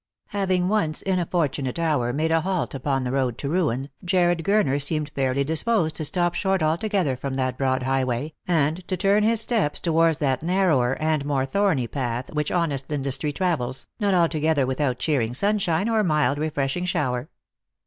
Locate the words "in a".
1.03-1.27